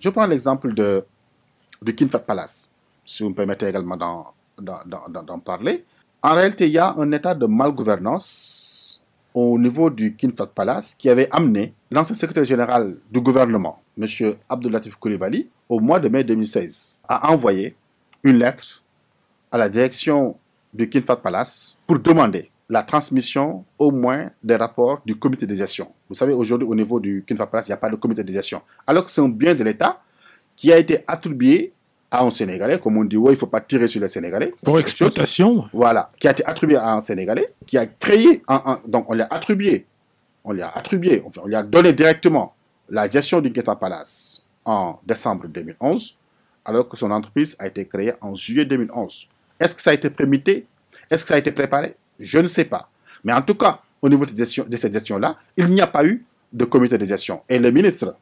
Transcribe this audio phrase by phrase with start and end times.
[0.00, 1.04] Je prends l'exemple de,
[1.84, 2.70] Kinfat Palace,
[3.04, 5.84] si vous me permettez également d'en parler.
[6.22, 9.02] En réalité, il y a un état de malgouvernance
[9.34, 14.06] au niveau du Kinfat Palace qui avait amené l'ancien secrétaire général du gouvernement, M.
[14.48, 17.74] Abdoulatif Koulibaly, au mois de mai 2016, à envoyer
[18.22, 18.84] une lettre
[19.50, 20.36] à la direction
[20.72, 25.88] du Kinfat Palace pour demander la transmission au moins des rapports du comité de gestion.
[26.08, 28.30] Vous savez, aujourd'hui, au niveau du Kinfa Palace, il n'y a pas de comité de
[28.32, 28.60] gestion.
[28.86, 30.00] Alors que c'est un bien de l'État
[30.54, 31.72] qui a été attribué
[32.10, 34.48] à un Sénégalais, comme on dit, ouais, il ne faut pas tirer sur les Sénégalais.
[34.64, 39.06] Pour exploitation Voilà, qui a été attribué à un Sénégalais, qui a créé, un, donc
[39.10, 39.86] on l'a attribué,
[40.44, 42.54] on lui a attribué, on lui a donné directement
[42.88, 46.16] la gestion du Kinfa Palace en décembre 2011,
[46.64, 49.28] alors que son entreprise a été créée en juillet 2011.
[49.60, 50.66] Est-ce que ça a été prémité?
[51.10, 51.94] Est-ce que ça a été préparé?
[52.18, 52.88] Je ne sais pas.
[53.24, 56.64] Mais en tout cas, au niveau de, cette gestion-là, il n'y a pas eu de
[56.64, 57.42] comité de gestion.
[57.48, 58.16] Et le ministre,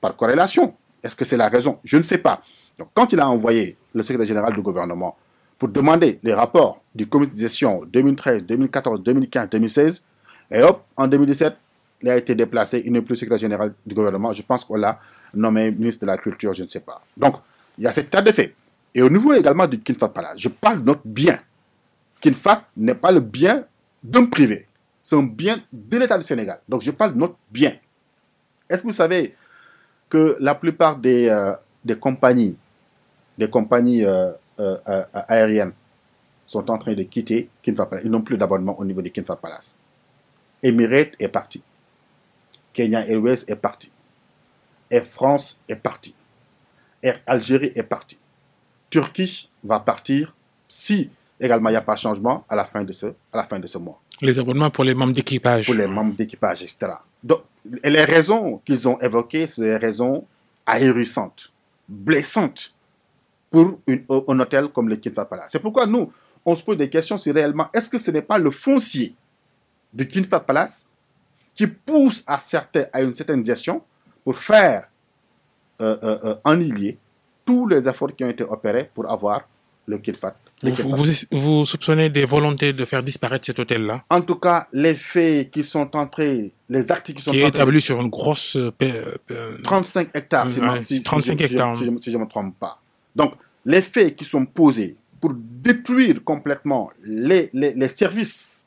[0.00, 1.78] par corrélation, est-ce que c'est la raison?
[1.84, 2.40] Je ne sais pas.
[2.78, 5.16] Donc, quand il a envoyé le secrétaire général du gouvernement
[5.58, 10.04] pour demander les rapports du comité de gestion 2013, 2014, 2015, 2016,
[10.50, 11.56] et hop, en 2017,
[12.02, 14.32] il a été déplacé, il n'est plus secrétaire général du gouvernement.
[14.32, 15.00] Je pense qu'on l'a
[15.34, 17.02] nommé ministre de la Culture, je ne sais pas.
[17.16, 17.36] Donc,
[17.78, 18.54] il y a cet tas de fait.
[18.94, 21.38] Et au niveau également du Kinfat Palace, je parle de notre bien.
[22.26, 23.64] Kinfat n'est pas le bien
[24.02, 24.66] d'un privé.
[25.00, 26.58] C'est un bien de l'État du Sénégal.
[26.68, 27.76] Donc je parle de notre bien.
[28.68, 29.36] Est-ce que vous savez
[30.08, 31.54] que la plupart des, euh,
[31.84, 32.56] des compagnies,
[33.38, 34.76] des compagnies euh, euh,
[35.12, 35.72] aériennes
[36.48, 38.04] sont en train de quitter Kinfat Palace.
[38.04, 39.78] Ils n'ont plus d'abonnement au niveau de Kinfat Palace.
[40.64, 41.62] Emirates est parti.
[42.72, 43.92] Kenya Airways est parti.
[44.90, 46.12] Air France est parti.
[47.04, 48.18] Air Algérie est parti.
[48.90, 50.34] Turkish va partir
[50.66, 53.44] si Également, il n'y a pas de changement à la fin de ce, à la
[53.44, 54.00] fin de ce mois.
[54.20, 55.66] Les abonnements pour les membres d'équipage.
[55.66, 56.92] Pour les membres d'équipage, etc.
[57.22, 57.42] Donc,
[57.84, 60.24] les raisons qu'ils ont évoquées, sont des raisons
[60.64, 61.52] ahérissantes,
[61.88, 62.74] blessantes
[63.50, 65.52] pour une, un hôtel comme le Kinfa Palace.
[65.52, 66.10] C'est pourquoi nous,
[66.44, 69.14] on se pose des questions sur réellement, est-ce que ce n'est pas le foncier
[69.92, 70.88] du Kinfa Palace
[71.54, 73.82] qui pousse à, certains, à une certaine gestion
[74.24, 74.88] pour faire
[75.80, 76.92] euh, euh, euh
[77.44, 79.42] tous les efforts qui ont été opérés pour avoir
[79.86, 84.94] le Kinfat vous, soupçonnez des volontés de faire disparaître cet hôtel-là En tout cas, les
[84.94, 88.56] faits qui sont entrés, les actes qui sont qui est établi sur une grosse...
[89.62, 90.50] 35 euh, hectares,
[90.80, 91.74] si, 35 hectares.
[91.74, 92.80] Si, je ne me trompe pas.
[93.14, 93.34] Donc,
[93.64, 98.64] les faits qui sont posés pour détruire complètement les, les, services,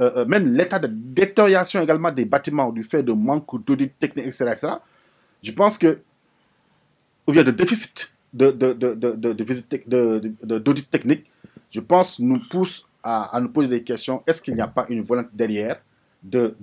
[0.00, 4.26] euh, euh, même l'état de détérioration également des bâtiments du fait de manque d'audit technique,
[4.26, 4.72] etc., etc.,
[5.42, 5.98] je pense que,
[7.26, 8.50] ou bien de déficit de,
[10.58, 11.30] d'audit technique,
[11.70, 14.22] je pense, nous pousse à, nous poser des questions.
[14.26, 15.80] Est-ce qu'il n'y a pas une volonté derrière
[16.22, 16.54] de,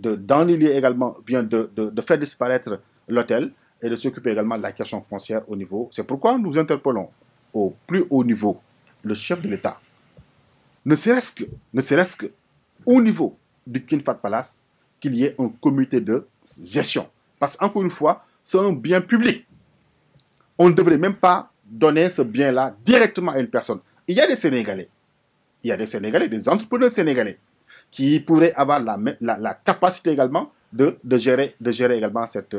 [0.70, 1.70] également, bien de,
[2.06, 3.52] faire disparaître l'hôtel
[3.82, 5.88] et de s'occuper également de la question foncière au niveau?
[5.92, 7.10] C'est pourquoi nous interpellons
[7.54, 8.60] au plus haut niveau
[9.04, 9.80] le chef de l'État.
[10.86, 11.44] Ne serait-ce que,
[11.74, 12.32] ne serait-ce que
[12.86, 14.60] au niveau du Kinfat Palace,
[15.00, 16.28] qu'il y ait un comité de
[16.60, 17.08] gestion.
[17.40, 19.46] Parce qu'encore une fois, c'est un bien public.
[20.58, 23.80] On ne devrait même pas donner ce bien-là directement à une personne.
[24.08, 24.90] Il y a des Sénégalais,
[25.64, 27.40] il y a des Sénégalais, des entrepreneurs sénégalais
[27.90, 31.56] qui pourraient avoir la, capacité également de, gérer,
[31.98, 32.56] également cette